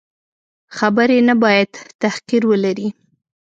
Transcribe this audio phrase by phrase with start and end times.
[0.77, 2.87] خبرې نه باید تحقیر ولري.